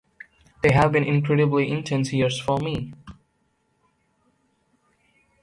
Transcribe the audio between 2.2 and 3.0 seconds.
for me.